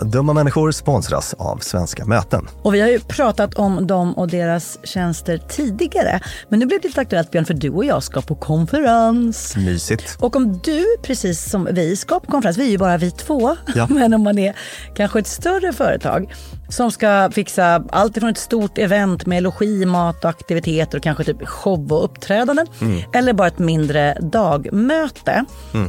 [0.00, 2.48] Dumma människor sponsras av Svenska möten.
[2.62, 6.20] Och vi har ju pratat om dem och deras tjänster tidigare.
[6.48, 9.56] Men nu blev det lite aktuellt Björn, för du och jag ska på konferens.
[9.56, 10.16] Mysigt.
[10.20, 13.56] Och om du, precis som vi, ska på konferens, vi är ju bara vi två,
[13.74, 13.86] Ja.
[13.90, 14.54] men om man är
[14.94, 16.34] kanske ett större företag
[16.68, 21.24] som ska fixa allt ifrån ett stort event med logi, mat och aktiviteter och kanske
[21.24, 22.66] typ show och uppträdanden.
[23.14, 25.44] Eller bara ett mindre dagmöte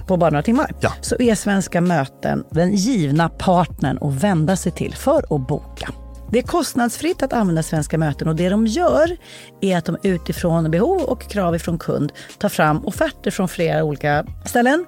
[0.07, 0.71] på bara några timmar.
[0.79, 0.93] Ja.
[1.01, 5.89] Så är Svenska möten den givna partnern att vända sig till för att boka.
[6.31, 9.17] Det är kostnadsfritt att använda Svenska möten och det de gör
[9.61, 14.25] är att de utifrån behov och krav ifrån kund tar fram offerter från flera olika
[14.45, 14.85] ställen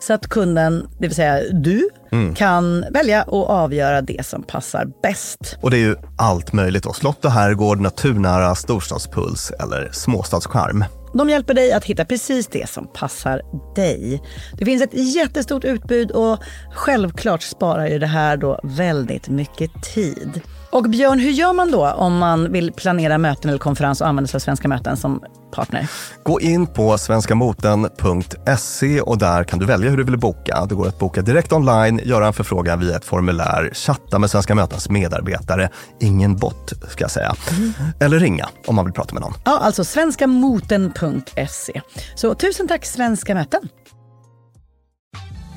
[0.00, 1.88] så att kunden, det vill säga du,
[2.34, 5.56] kan välja och avgöra det som passar bäst.
[5.60, 6.92] Och det är ju allt möjligt då.
[6.92, 10.84] Slott och herrgård, naturnära storstadspuls eller småstadscharm.
[11.14, 13.42] De hjälper dig att hitta precis det som passar
[13.74, 14.22] dig.
[14.58, 16.38] Det finns ett jättestort utbud och
[16.72, 20.42] självklart sparar ju det här då väldigt mycket tid.
[20.74, 24.28] Och Björn, hur gör man då om man vill planera möten eller konferens och använda
[24.28, 25.88] sig av Svenska möten som partner?
[26.22, 30.66] Gå in på svenskamoten.se och där kan du välja hur du vill boka.
[30.68, 34.54] Det går att boka direkt online, göra en förfrågan via ett formulär, chatta med Svenska
[34.54, 35.68] mötens medarbetare,
[36.00, 37.34] ingen bot ska jag säga.
[38.00, 39.34] Eller ringa om man vill prata med någon.
[39.44, 41.80] Ja, alltså svenskamoten.se.
[42.14, 43.68] Så tusen tack Svenska möten.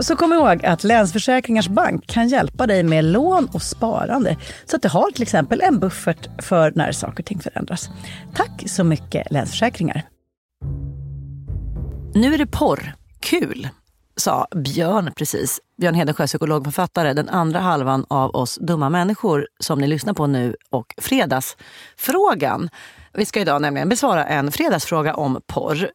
[0.00, 4.36] Så kom ihåg att Länsförsäkringars Bank kan hjälpa dig med lån och sparande.
[4.64, 7.90] Så att du har till exempel en buffert för när saker och ting förändras.
[8.34, 10.02] Tack så mycket Länsförsäkringar.
[12.14, 12.94] Nu är det porr.
[13.20, 13.68] Kul,
[14.16, 15.60] sa Björn precis.
[15.80, 20.56] Björn Hedensjö, psykologförfattare, den andra halvan av oss dumma människor som ni lyssnar på nu
[20.70, 22.68] och Fredagsfrågan.
[23.12, 25.90] Vi ska idag nämligen besvara en fredagsfråga om porr.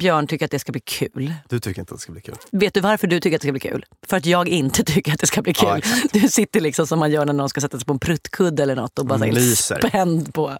[0.00, 1.34] Björn tycker att det ska bli kul.
[1.48, 2.34] Du tycker inte att det ska bli kul?
[2.52, 3.84] Vet du varför du tycker att det ska bli kul?
[4.06, 5.82] För att jag inte tycker att det ska bli kul.
[5.84, 8.62] Ja, du sitter liksom som man gör när någon ska sätta sig på en pruttkudde
[8.62, 9.88] eller något och bara Lyser.
[9.88, 10.56] spänd på.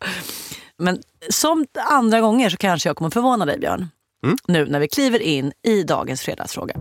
[0.79, 3.89] Men som andra gånger så kanske jag kommer förvåna dig Björn.
[4.49, 6.77] Nu när vi kliver in i dagens fredagsfråga.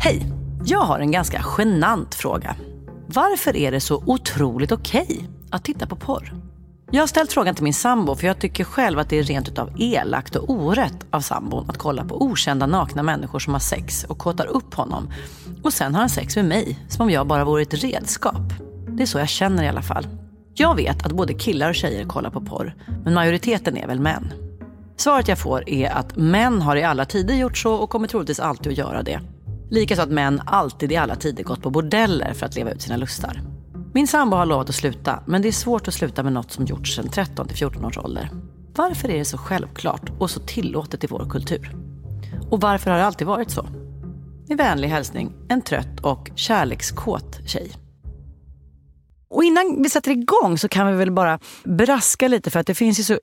[0.00, 0.26] Hej!
[0.64, 2.56] Jag har en ganska genant fråga.
[3.06, 6.45] Varför är det så otroligt okej att titta på porr?
[6.90, 9.48] Jag har ställt frågan till min sambo för jag tycker själv att det är rent
[9.48, 14.04] utav elakt och orätt av sambon att kolla på okända nakna människor som har sex
[14.04, 15.12] och kåtar upp honom.
[15.62, 18.52] Och sen har han sex med mig som om jag bara vore ett redskap.
[18.88, 20.06] Det är så jag känner i alla fall.
[20.54, 22.74] Jag vet att både killar och tjejer kollar på porr,
[23.04, 24.32] men majoriteten är väl män.
[24.96, 28.40] Svaret jag får är att män har i alla tider gjort så och kommer troligtvis
[28.40, 29.20] alltid att göra det.
[29.70, 32.96] Likaså att män alltid i alla tider gått på bordeller för att leva ut sina
[32.96, 33.55] lustar.
[33.96, 36.64] Min sambo har lovat att sluta, men det är svårt att sluta med något som
[36.64, 38.30] gjorts sedan 13 till 14 års ålder.
[38.74, 41.76] Varför är det så självklart och så tillåtet i vår kultur?
[42.50, 43.66] Och varför har det alltid varit så?
[44.48, 47.72] Med vänlig hälsning, en trött och kärlekskåt tjej.
[49.28, 52.74] Och innan vi sätter igång så kan vi väl bara braska lite för att det
[52.74, 53.18] finns ju så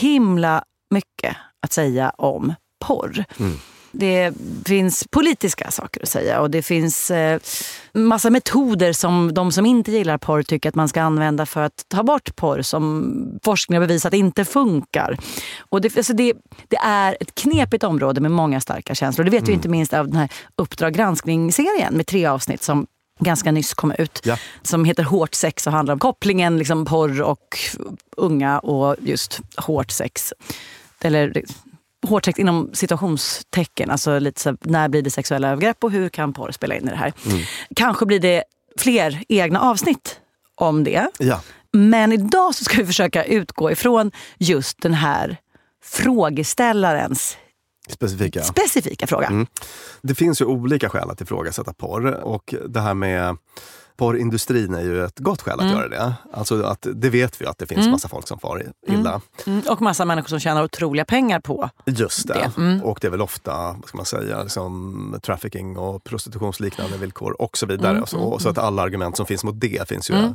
[0.00, 1.36] himla mycket
[1.66, 2.54] att säga om
[2.86, 3.24] porr.
[3.38, 3.56] Mm.
[3.98, 4.32] Det
[4.66, 7.40] finns politiska saker att säga och det finns eh,
[7.92, 11.84] massa metoder som de som inte gillar porr tycker att man ska använda för att
[11.88, 13.14] ta bort porr som
[13.44, 15.18] forskning har bevisat inte funkar.
[15.58, 16.32] Och det, alltså det,
[16.68, 19.24] det är ett knepigt område med många starka känslor.
[19.24, 19.48] Det vet mm.
[19.48, 22.86] vi inte minst av den här Uppdrag granskning-serien med tre avsnitt som
[23.20, 24.20] ganska nyss kom ut.
[24.24, 24.38] Ja.
[24.62, 27.58] Som heter Hårt sex och handlar om kopplingen liksom porr och
[28.16, 30.32] unga och just hårt sex.
[31.00, 31.42] Eller
[32.06, 33.90] hårt sex inom situationstecken.
[33.90, 36.90] Alltså lite så, när blir det sexuella övergrepp och hur kan porr spela in i
[36.90, 37.12] det här?
[37.26, 37.38] Mm.
[37.76, 38.44] Kanske blir det
[38.78, 40.20] fler egna avsnitt
[40.54, 41.06] om det.
[41.18, 41.40] Ja.
[41.72, 45.36] Men idag så ska vi försöka utgå ifrån just den här
[45.84, 47.36] frågeställarens
[47.88, 48.42] Specifika.
[48.42, 49.26] Specifika fråga.
[49.26, 49.46] Mm.
[50.02, 53.36] Det finns ju olika skäl att ifrågasätta porr och det här med
[53.96, 55.76] porrindustrin är ju ett gott skäl att mm.
[55.76, 56.14] göra det.
[56.32, 57.90] Alltså att det vet vi att det finns mm.
[57.90, 59.20] massa folk som far illa.
[59.46, 59.58] Mm.
[59.60, 59.72] mm.
[59.72, 62.34] Och massa människor som tjänar otroliga pengar på Just det.
[62.34, 62.62] det.
[62.62, 62.82] Mm.
[62.82, 67.58] Och det är väl ofta vad ska man säga, liksom, trafficking och prostitutionsliknande villkor och
[67.58, 68.00] så vidare.
[68.00, 70.34] Och så, och så att alla argument som finns mot det finns ju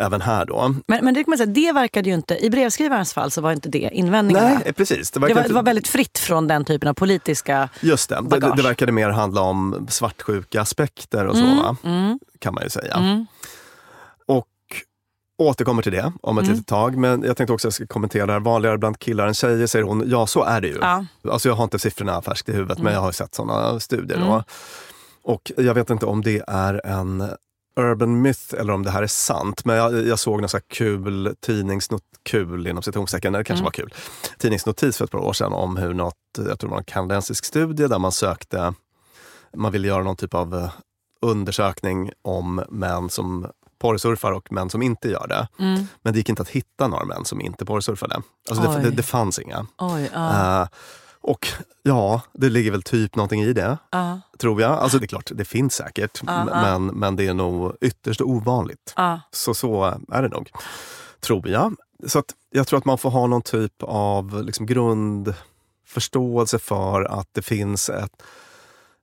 [0.00, 0.74] även här då.
[0.86, 3.52] Men, men det, kan man säga, det verkade ju inte, i brevskrivarens fall så var
[3.52, 4.60] inte det invändningarna.
[4.64, 5.10] Nej, precis.
[5.10, 8.56] Det, det, var, det var väldigt fritt från den typen av politiska Just det, bagage.
[8.56, 12.18] det, verkade mer handla om svartsjuka aspekter och så, mm, mm.
[12.38, 12.94] kan man ju säga.
[12.94, 13.26] Mm.
[14.26, 14.46] Och
[15.38, 16.54] återkommer till det om ett mm.
[16.54, 16.96] litet tag.
[16.96, 18.40] Men jag tänkte också att jag ska kommentera det här.
[18.40, 20.02] Vanligare bland killar än tjejer, säger hon.
[20.06, 20.78] Ja, så är det ju.
[20.80, 21.04] Ja.
[21.30, 22.94] Alltså, jag har inte siffrorna färskt i huvudet, men mm.
[22.94, 24.18] jag har sett sådana studier.
[24.18, 24.42] Mm.
[25.22, 27.30] Och jag vet inte om det är en
[27.80, 29.64] urban myth eller om det här är sant.
[29.64, 33.64] Men jag, jag såg någon så kul tidningsnot, kul inom citationstecken, det kanske mm.
[33.64, 33.94] var kul,
[34.38, 37.44] tidningsnotis för ett par år sedan om hur något, jag tror det var en kanadensisk
[37.44, 38.74] studie där man sökte,
[39.56, 40.70] man ville göra någon typ av eh,
[41.22, 43.46] undersökning om män som
[43.78, 45.48] porrsurfar och män som inte gör det.
[45.64, 45.86] Mm.
[46.02, 48.22] Men det gick inte att hitta några män som inte porrsurfade.
[48.50, 49.66] Alltså det, det, det, fanns inga.
[49.78, 50.60] Oj, uh.
[50.60, 50.66] Uh,
[51.22, 51.48] och
[51.82, 54.16] ja, det ligger väl typ någonting i det, uh.
[54.38, 54.72] tror jag.
[54.72, 58.94] Alltså det är klart, det finns säkert, uh, men, men det är nog ytterst ovanligt.
[59.30, 60.50] Så så är det nog,
[61.20, 61.76] tror jag.
[62.06, 67.28] Så att jag tror att man får ha någon typ av liksom grundförståelse för att
[67.32, 68.22] det finns ett,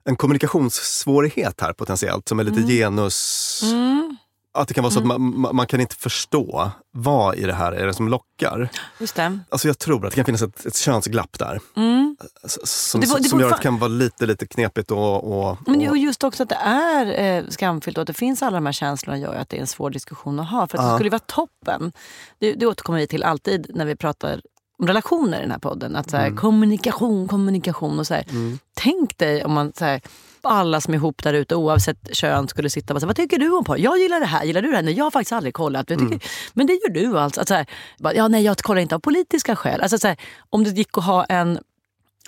[0.04, 2.70] en kommunikationssvårighet här potentiellt som är lite mm.
[2.70, 3.62] genus...
[3.64, 4.18] Mm
[4.58, 5.12] att det kan vara så mm.
[5.12, 8.70] att man, man, kan inte förstå vad i det här är det som lockar.
[9.00, 9.40] Just det.
[9.50, 11.60] Alltså jag tror att det kan finnas ett, ett könsglapp där.
[11.76, 12.18] Mm.
[12.64, 15.58] Som, det det som gör att det kan vara lite, lite knepigt och, och, och...
[15.68, 18.74] Men just också att det är eh, skamfyllt och att det finns alla de här
[18.74, 20.68] känslorna gör att det är en svår diskussion att ha.
[20.68, 20.90] För att ja.
[20.90, 21.92] det skulle vara toppen.
[22.40, 24.42] Det, det återkommer vi till alltid när vi pratar
[24.80, 25.96] om relationer i den här podden.
[25.96, 26.38] Att så här, mm.
[26.38, 28.00] Kommunikation, kommunikation.
[28.00, 28.60] och så mm.
[28.74, 30.02] Tänk dig om man så här,
[30.42, 33.52] alla som är ihop där ute oavsett kön skulle sitta och säga vad tycker du
[33.52, 33.78] om porr?
[33.78, 34.84] Jag gillar det här, gillar du det här?
[34.84, 35.90] Nej, jag har faktiskt aldrig kollat.
[35.90, 36.20] Men, tycker, mm.
[36.54, 37.42] men det gör du alltså.
[37.42, 37.66] Att så här,
[37.98, 39.82] ja, nej, jag kollar inte av politiska skäl.
[39.82, 40.16] Alltså, så
[40.50, 41.60] om det gick att ha en,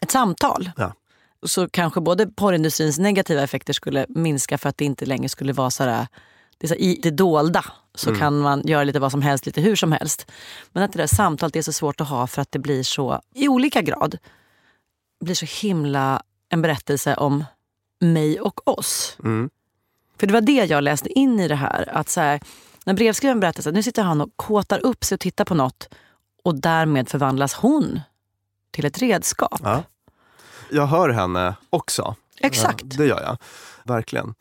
[0.01, 0.93] ett samtal ja.
[1.45, 5.71] så kanske både porrindustrins negativa effekter skulle minska för att det inte längre skulle vara
[5.71, 6.05] så
[6.59, 8.19] det är så i det dolda så mm.
[8.19, 10.31] kan man göra lite vad som helst, lite hur som helst.
[10.71, 13.21] Men att det där samtalet är så svårt att ha för att det blir så,
[13.33, 14.17] i olika grad,
[15.21, 17.43] blir så himla en berättelse om
[17.99, 19.17] mig och oss.
[19.23, 19.49] Mm.
[20.19, 21.89] För det var det jag läste in i det här.
[21.93, 22.41] Att så här,
[22.85, 25.89] när brevskrivaren berättade att nu sitter han och kåtar upp sig och tittar på något
[26.43, 27.99] och därmed förvandlas hon
[28.71, 29.61] till ett redskap.
[29.63, 29.83] Ja.
[30.71, 32.15] Jag hör henne också.
[32.37, 32.83] Exakt.
[32.89, 33.37] Ja, det gör jag.
[33.83, 34.35] Verkligen.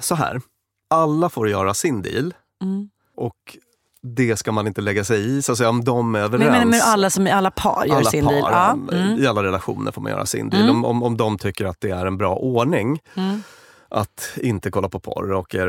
[0.00, 0.40] Så här,
[0.94, 2.34] alla får göra sin deal.
[2.62, 2.88] Mm.
[3.16, 3.58] Och
[4.02, 5.42] det ska man inte lägga sig i.
[5.42, 6.50] Så att säga, om de är överens.
[6.50, 8.52] Men, men, men alla, som, alla par gör alla sin par, deal?
[8.52, 8.96] Ja.
[8.96, 9.22] Mm.
[9.22, 10.62] I alla relationer får man göra sin deal.
[10.62, 10.84] Mm.
[10.84, 13.42] Om, om, de tycker att det är en bra ordning mm.
[13.88, 15.68] att inte kolla på porr och är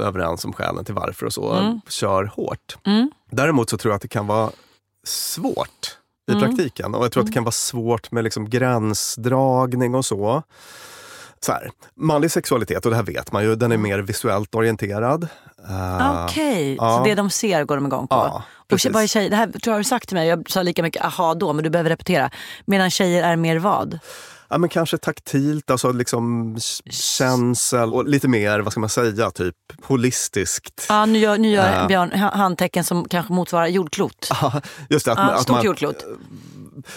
[0.00, 1.80] överens om skälen till varför och så, mm.
[1.88, 2.78] kör hårt.
[2.86, 3.10] Mm.
[3.30, 4.50] Däremot så tror jag att det kan vara
[5.04, 5.96] svårt
[6.32, 6.94] i praktiken.
[6.94, 10.42] Och jag tror att det kan vara svårt med liksom gränsdragning och så.
[11.46, 15.28] Så här, manlig sexualitet, och det här vet man ju, den är mer visuellt orienterad.
[15.68, 16.96] Eh, Okej, ja.
[16.98, 18.14] så det de ser går de igång på.
[18.14, 18.42] Ja,
[18.72, 20.82] och är tjej, det här tror jag har du sagt till mig, jag sa lika
[20.82, 22.30] mycket aha då, men du behöver repetera.
[22.64, 23.98] Medan tjejer är mer vad?
[24.52, 26.56] Ja, men kanske taktilt, alltså liksom
[26.90, 30.86] känsel och lite mer, vad ska man säga, typ holistiskt.
[30.88, 31.86] Ja, nu gör, nu gör Ja.
[31.86, 34.28] Björn ha- handtecken som kanske motsvarar jordklot.
[34.88, 36.04] Just det, att, Ja, att stort man, jordklot.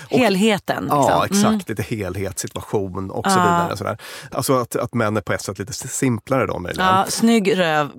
[0.09, 0.87] Helheten.
[0.89, 1.39] Ja, liksom.
[1.45, 1.55] Mm.
[1.55, 1.69] exakt.
[1.69, 3.77] Lite helhetssituation och så vidare.
[3.77, 3.97] Sådär.
[4.31, 6.87] Alltså att, att män är på ett sätt lite simplare då möjligen.
[6.87, 7.89] Ja, snygg röv,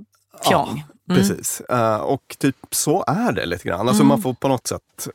[0.49, 0.85] fjong.
[1.07, 1.61] Ja, Precis.
[1.61, 3.89] Eh, och typ så är det lite grann.
[3.89, 5.09] Alltså man får på något sätt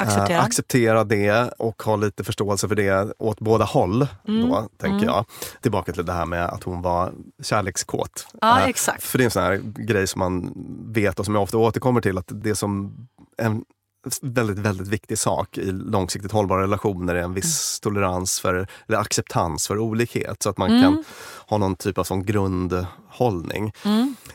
[0.00, 0.40] eh, Acceptera.
[0.40, 4.06] acceptera det och ha lite förståelse för det åt båda håll.
[4.28, 4.48] Mm.
[4.48, 5.24] Då, tänker jag.
[5.62, 8.26] Tillbaka till det här med att hon var kärlekskåt.
[8.40, 9.02] Ja, Eh, exakt.
[9.02, 10.52] För det är en sån här grej som man
[10.94, 12.18] vet och som jag ofta återkommer till.
[12.18, 12.96] Att det som
[13.38, 13.64] en
[14.22, 19.66] väldigt, väldigt viktig sak i långsiktigt hållbara relationer är en viss tolerans för, eller acceptans
[19.66, 20.42] för olikhet.
[20.42, 21.04] Så att man kan
[21.48, 23.72] ha någon typ av sån grundhållning.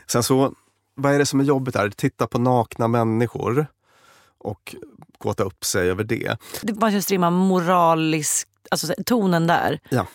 [0.06, 0.52] Sen så,
[0.94, 1.90] vad är det som är jobbigt här?
[1.90, 3.66] Titta på nakna människor
[4.38, 4.76] och
[5.18, 6.36] kåta upp sig över det.
[6.62, 9.80] Det bara känns rimma moraliskt, alltså så- tonen där.
[9.88, 10.06] Ja.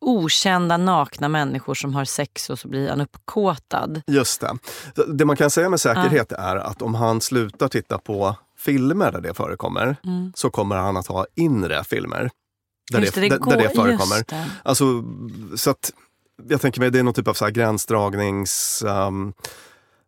[0.00, 4.02] Okända nakna människor som har sex och så blir han uppkåtad.
[4.06, 4.58] Just det.
[5.08, 9.20] Det man kan säga med säkerhet är att om han slutar titta på filmer där
[9.20, 9.96] det förekommer
[10.34, 12.30] så kommer han att ha inre filmer
[12.90, 13.04] där, Mm.
[13.04, 14.24] Just det, det, där, där det går- förekommer.
[14.28, 14.46] det.
[14.62, 14.84] Alltså,
[15.56, 15.92] så att,
[16.48, 18.82] jag tänker mig det är någon typ av så här gränsdragnings...
[18.86, 19.32] ehm,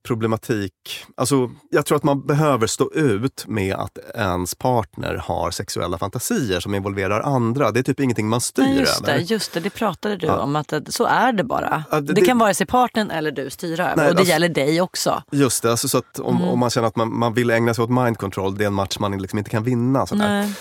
[0.02, 0.72] problematik.
[1.16, 6.60] Alltså, jag tror att man behöver stå ut med att ens partner har sexuella fantasier
[6.60, 7.70] som involverar andra.
[7.70, 9.14] Det är typ ingenting man styr Nej, just över.
[9.14, 10.56] det, just det, det pratade du om.
[10.56, 11.84] Att det, så är det bara.
[11.90, 13.96] Ja, det, det- kan vare sig partnern eller du styra över.
[13.96, 15.22] Nej, och det alltså- gäller dig också.
[15.30, 16.48] Just det, alltså så att om, Mm.
[16.48, 18.74] om man känner att man, man vill ägna sig åt mind control, det är en
[18.74, 20.06] match man liksom inte kan vinna.
[20.06, 20.28] Sådär.
[20.28, 20.52] Nej.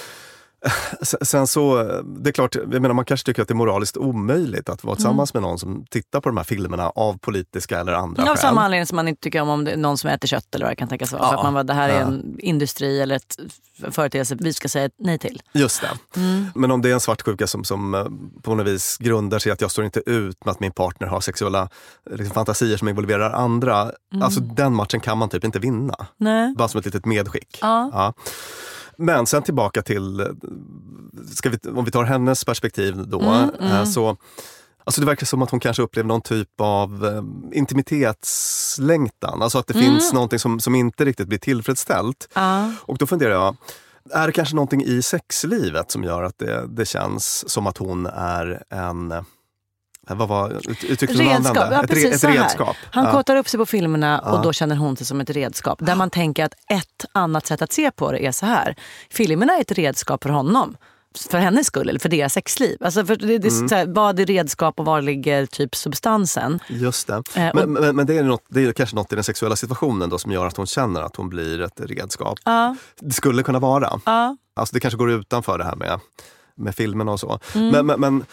[1.01, 4.69] Sen, så, det är klart, jag menar, man kanske tycker att det är moraliskt omöjligt
[4.69, 8.23] att vara tillsammans med någon som tittar på de här filmerna av politiska eller andra
[8.23, 8.37] Av skäl.
[8.37, 10.65] samma anledning som man inte tycker om om det är någon som äter kött eller
[10.65, 11.29] vad det kan tänkas vara.
[11.29, 13.35] För att man bara, det här är en industri eller ett
[13.91, 15.41] företeelse vi ska säga nej till.
[15.53, 16.19] Just det.
[16.19, 16.45] Mm.
[16.55, 18.05] Men om det är en svartsjuka som, som eh,
[18.41, 21.07] på något vis grundar sig i att jag står inte ut med att min partner
[21.07, 21.69] har sexuella
[22.11, 23.81] liksom, fantasier som involverar andra.
[23.81, 24.23] Mm.
[24.23, 25.95] Alltså den matchen kan man typ inte vinna.
[26.17, 26.55] Nej.
[26.57, 27.57] Bara som ett litet medskick.
[27.61, 28.13] Ja.
[29.01, 30.27] Men sen tillbaka till,
[31.43, 33.21] vi, om vi tar hennes perspektiv då.
[33.21, 34.17] Mm, eh, så
[34.83, 39.41] Alltså det verkar som att hon kanske upplever någon typ av eh, intimitetslängtan.
[39.41, 42.29] Alltså att det finns någonting som, som inte riktigt blir tillfredsställt.
[42.33, 42.73] Ja.
[42.81, 43.55] Och då funderar jag,
[44.11, 48.05] är det kanske någonting i sexlivet som gör att det, det känns som att hon
[48.05, 49.13] är en
[50.09, 51.67] vad var ut- uttrycket hon använde?
[51.71, 52.75] ja, ett, re, ett redskap.
[52.91, 53.11] Han Ja.
[53.11, 54.41] kåtar upp sig på filmerna och Ja.
[54.43, 55.79] då känner hon sig som ett redskap.
[55.81, 58.75] Där man tänker att ett annat sätt att se på det är så här.
[59.09, 60.77] Filmerna är ett redskap för honom.
[61.29, 62.77] För hennes skull, eller för deras sexliv.
[62.81, 63.69] Alltså för det, det, Mm.
[63.69, 66.59] så här, vad är redskap och var ligger typ substansen?
[66.69, 67.13] Just det.
[67.35, 69.55] Eh, och- Men, men, men det, är något, det är kanske något i den sexuella
[69.55, 72.39] situationen då som gör att hon känner att hon blir ett redskap.
[72.45, 73.99] Ja, Det skulle kunna vara.
[74.05, 74.37] ja.
[74.55, 75.99] Alltså det kanske går utanför det här med,
[76.57, 77.39] med filmerna och så.
[77.55, 77.67] Mm.
[77.69, 78.25] Men, men, men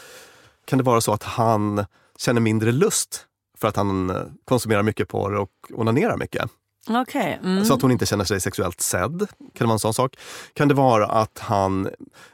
[0.68, 1.84] kan det vara så att han
[2.18, 3.26] känner mindre lust
[3.58, 6.50] för att han eh, konsumerar mycket porr och onanerar mycket?
[6.88, 7.40] Okej.
[7.44, 7.64] Mm.
[7.64, 9.26] Så att hon inte känner sig sexuellt sedd.
[9.38, 10.16] Kan det vara en sån sak?
[10.54, 11.88] Kan det vara att han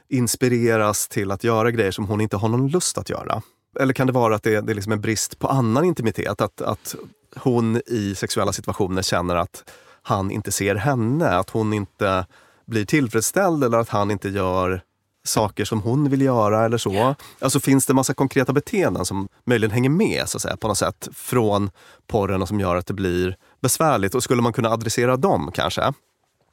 [0.09, 3.41] inspireras till att göra grejer som hon inte har någon lust att göra?
[3.79, 6.41] Eller kan det vara att det, det är liksom en brist på annan intimitet?
[6.41, 6.95] Att, att
[7.35, 12.25] hon i sexuella situationer känner att han inte ser henne, att hon inte
[12.65, 14.81] blir tillfredsställd eller att han inte gör
[15.27, 17.15] saker som hon vill göra eller så.
[17.39, 20.77] Alltså finns det massa konkreta beteenden som möjligen hänger med så att säga, på något
[20.77, 21.69] sätt från
[22.07, 24.15] porren och som gör att det blir besvärligt.
[24.15, 25.93] Och skulle man kunna adressera dem kanske?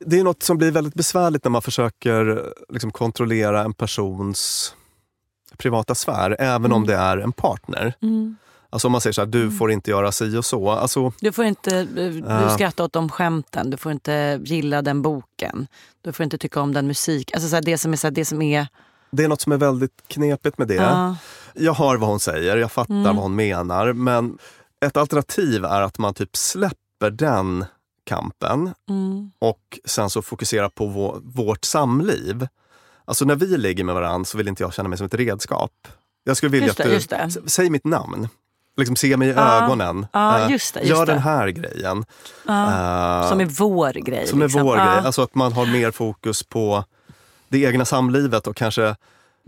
[0.07, 4.75] Det är något som blir väldigt besvärligt när man försöker liksom, kontrollera en persons
[5.57, 7.95] privata sfär, även om det är en partner.
[8.73, 10.71] Alltså om man säger så här, du får inte göra si och så.
[10.71, 12.51] Alltså, Du får inte eh, du Ja.
[12.55, 15.67] skratta åt de skämten, du får inte gilla den boken.
[16.03, 17.31] Du får inte tycka om den musik.
[17.35, 17.97] Alltså så här, det som är...
[17.97, 18.67] Så här, det som är
[19.11, 20.75] det är något som är väldigt knepigt med det.
[20.75, 21.17] ja.
[21.55, 23.05] Jag hör vad hon säger, jag fattar Mm.
[23.17, 23.93] vad hon menar.
[23.93, 24.39] Men
[24.87, 27.65] ett alternativ är att man typ släpper den
[28.05, 29.31] kampen Mm.
[29.39, 32.47] och sen så fokuserar på vå- vårt samliv.
[33.05, 35.73] Alltså när vi ligger med varandra så vill inte jag känna mig som ett redskap.
[36.25, 38.29] Jag skulle vilja det, att du, säg mitt namn.
[38.77, 40.07] Liksom se mig i Ja, ögonen.
[40.13, 41.13] ja, Eh, just det, just Gör det.
[41.13, 42.05] den här grejen.
[42.47, 43.23] Ja.
[43.23, 44.27] Eh, Som är vår grej.
[44.27, 44.63] som är liksom.
[44.63, 44.85] vår Ja.
[44.85, 44.99] grej.
[45.07, 46.85] Alltså att man har mer fokus på
[47.49, 48.97] det egna samlivet och kanske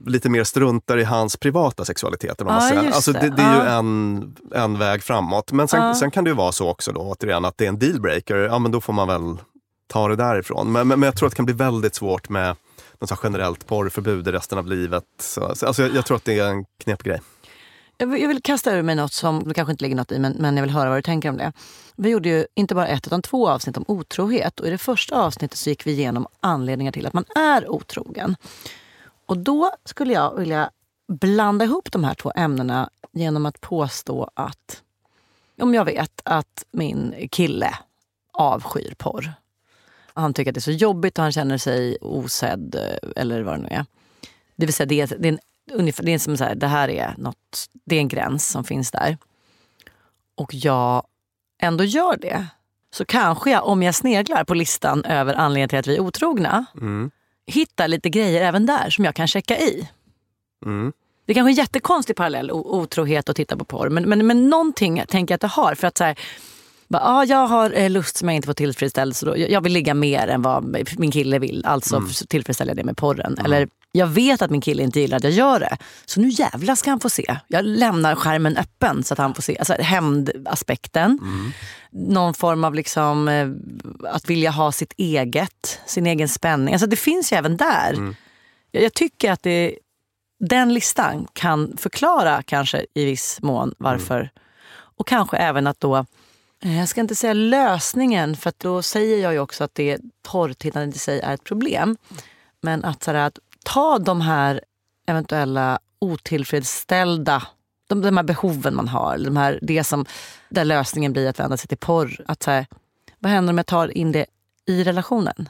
[0.07, 2.45] lite mer struntar i hans privata sexualitet.
[2.45, 3.19] man just Alltså det.
[3.21, 5.52] det, det är ju en, en väg framåt.
[5.52, 7.78] Men sen, sen kan det ju vara så också då, återigen, att det är en
[7.78, 8.37] dealbreaker.
[8.37, 9.37] Ja, men då får man väl
[9.88, 10.73] ta det därifrån.
[10.73, 12.57] Men, men, men jag tror att det kan bli väldigt svårt med
[13.00, 15.04] något generellt porrförbud i resten av livet.
[15.21, 17.21] Så, så, alltså jag, jag tror att det är en knepgrej.
[17.98, 20.18] Jag vill, jag vill kasta ur mig något som det kanske inte ligger något i,
[20.18, 21.52] men, men jag vill höra vad du tänker om det.
[21.96, 24.60] Vi gjorde ju inte bara ett utan två avsnitt om otrohet.
[24.60, 28.36] Och I det första avsnittet så gick vi igenom anledningar till att man är otrogen.
[29.26, 30.70] Och då skulle jag vilja
[31.08, 34.82] blanda ihop de här två ämnena genom att påstå att
[35.60, 37.78] om jag vet att min kille
[38.32, 39.32] avskyr porr.
[40.14, 43.54] Han tycker att det är så jobbigt och han känner sig osedd eh, eller vad
[43.54, 43.86] det nu är.
[44.56, 45.38] Det vill säga det är, det är en
[45.73, 48.64] ungefär, det är som så här, det här är något, det är en gräns som
[48.64, 49.18] finns där.
[50.35, 51.06] Och jag
[51.62, 52.47] ändå gör det.
[52.90, 56.64] Så kanske jag, om jag sneglar på listan över anledningar till att vi är otrogna,
[56.80, 57.11] mm.
[57.47, 59.88] hittar lite grejer även där som jag kan checka i.
[60.66, 60.92] Mm.
[61.26, 63.88] Det är kanske är en jättekonstig parallell, otrohet och titta på porr.
[63.88, 65.75] Men, men, men någonting tänker jag att det har.
[65.75, 66.18] För att så här,
[66.88, 69.61] bara, ah, jag har eh, lust som jag inte får tillfredsställd så då, jag, jag
[69.61, 71.66] vill ligga mer än vad min kille vill.
[71.66, 72.11] Alltså mm.
[72.28, 73.33] tillfredsställer jag det med porren.
[73.33, 73.44] Mm.
[73.44, 75.76] Eller jag vet att min kille inte gillar att jag gör det.
[76.04, 77.36] Så nu jävlar ska han få se.
[77.48, 79.58] Jag lämnar skärmen öppen så att han får se.
[79.58, 81.18] Alltså hämndaspekten.
[81.22, 81.52] Mm.
[81.90, 83.48] Någon form av liksom, eh,
[84.08, 86.74] att vilja ha sitt eget, sin egen spänning.
[86.74, 87.92] Alltså det finns ju även där.
[87.92, 88.14] Mm.
[88.70, 89.78] Jag, jag, tycker att det,
[90.40, 94.16] den listan kan förklara kanske i viss mån varför.
[94.16, 94.28] Mm.
[94.96, 96.06] Och kanske även att då
[96.64, 100.96] Eh, jag ska inte säga lösningen, för då säger jag ju också att det torrtittandet
[100.96, 101.96] i sig är ett problem.
[102.60, 104.61] Men att, så att ta de här
[105.06, 107.42] eventuella otillfredsställda
[107.87, 110.06] de, de här behoven man har, de här, det som,
[110.49, 112.25] där lösningen blir att vända sig till porr.
[112.26, 112.66] Att, så här,
[113.18, 114.26] vad händer om jag tar in det
[114.66, 115.49] i relationen?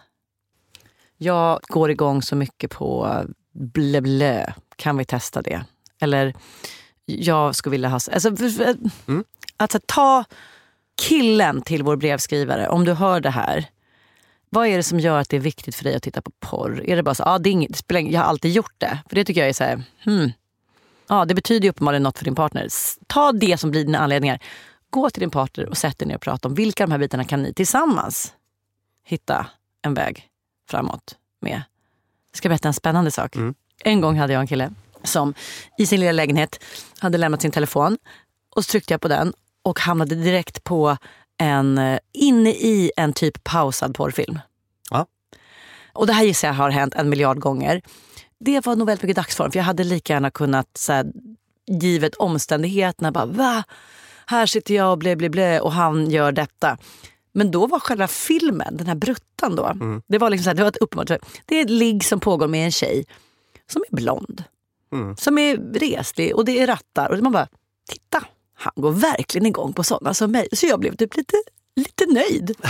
[1.17, 3.21] Jag går igång så mycket på
[3.53, 4.53] blö, blö.
[4.77, 5.65] Kan vi testa det?
[6.01, 6.35] Eller
[7.07, 7.95] jag skulle vilja ha...
[8.13, 8.29] Alltså,
[9.07, 9.25] mm.
[9.57, 10.25] Att så, ta
[11.03, 13.67] killen till vår brevskrivare, om du hör det här.
[14.55, 16.83] Vad är det som gör att det är viktigt för dig att titta på porr?
[16.85, 18.99] Är det bara så, ah, det, inget, det jag har alltid gjort det.
[19.09, 20.33] För det tycker jag är så här, hmm.
[21.09, 22.69] Ja, det betyder ju uppenbarligen något för din partner.
[23.07, 24.39] Ta det som blir dina anledningar.
[24.91, 26.99] Gå till din partner och sätt dig ner och prata om vilka av de här
[26.99, 28.35] bitarna kan ni tillsammans
[29.05, 29.47] hitta
[29.83, 30.29] en väg
[30.71, 31.63] framåt med.
[32.31, 33.37] Jag ska berätta en spännande sak.
[33.37, 33.55] Mm.
[33.85, 34.71] En gång hade jag en kille
[35.03, 35.35] som
[35.79, 36.65] i sin lilla lägenhet
[36.99, 37.99] hade lämnat sin telefon.
[38.57, 40.97] Och så tryckte jag på den och hamnade direkt på
[41.39, 44.39] en, eh, inne i en typ pausad porrfilm.
[44.91, 45.07] Ja.
[45.93, 47.83] Och det här gissar jag har hänt en miljard gånger.
[48.41, 51.07] Det var nog väldigt mycket dagsform för jag hade lika gärna kunnat, så här,
[51.67, 53.65] givet omständigheterna, bara va?
[54.27, 56.79] Här sitter jag och blä, blä, blä och han gör detta.
[57.33, 60.03] Men då var själva filmen, den här bruttan då, mm.
[60.07, 62.49] det var liksom så här, det var ett uppenbart, det är ett ligg som pågår
[62.49, 63.05] med en tjej
[63.67, 64.45] som är blond.
[64.93, 65.17] Mm.
[65.17, 67.49] Som är reslig och det är rattar och man bara,
[67.89, 70.49] titta han går verkligen igång på sådana som mig.
[70.53, 71.37] Så jag blev typ lite,
[71.77, 72.55] lite nöjd.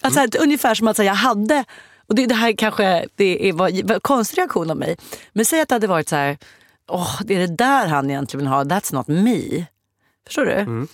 [0.00, 0.30] Alltså, mm.
[0.40, 1.64] Ungefär som att säga, jag hade,
[2.06, 4.96] och det, det här kanske det var en konstig reaktion av mig.
[5.32, 6.38] Men säg att det hade varit så här,
[6.88, 9.66] åh, det är det där han egentligen vill ha, that's not me.
[10.26, 10.52] Förstår du?
[10.52, 10.88] Mm.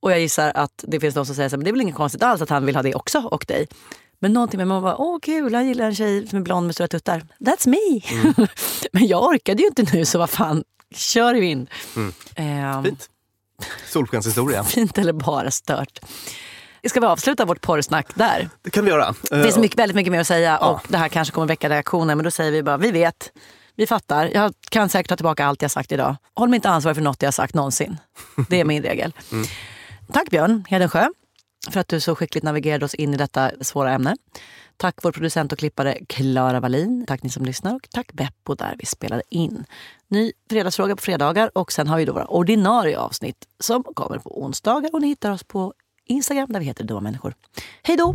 [0.00, 1.80] Och jag gissar att det finns de som säger så här, men det är väl
[1.80, 3.66] inget konstigt alls att han vill ha det också och dig.
[4.18, 6.74] Men någonting med man bara, åh kul, han gillar en tjej som är blond med
[6.74, 7.26] stora tuttar.
[7.38, 8.00] That's me!
[8.20, 8.34] Mm.
[8.92, 11.66] men jag orkade ju inte nu så vad fan, kör ju in.
[11.96, 12.76] Mm.
[12.76, 13.10] Um, Fint.
[13.86, 14.64] Solskenshistoria.
[14.64, 16.00] Fint eller bara stört.
[16.88, 18.48] Ska vi avsluta vårt porrsnack där?
[18.62, 19.14] Det kan vi göra.
[19.30, 20.70] Det finns mycket, väldigt mycket mer att säga ja.
[20.70, 23.32] och det här kanske kommer väcka reaktioner men då säger vi bara, vi vet.
[23.76, 24.30] Vi fattar.
[24.34, 26.16] Jag kan säkert ta tillbaka allt jag sagt idag.
[26.34, 27.96] Håll mig inte ansvarig för något jag sagt någonsin.
[28.48, 29.12] Det är min regel.
[29.32, 29.46] Mm.
[30.12, 31.08] Tack Björn Hedensjö
[31.70, 34.16] för att du så skickligt navigerade oss in i detta svåra ämne.
[34.76, 37.04] Tack vår producent och klippare Klara Wallin.
[37.06, 39.64] Tack ni som lyssnar och tack Beppo där vi spelade in.
[40.08, 44.42] Ny fredagsfråga på fredagar och sen har vi då våra ordinarie avsnitt som kommer på
[44.42, 47.34] onsdagar och ni hittar oss på Instagram där vi heter Dumma människor.
[47.82, 48.14] Hej då!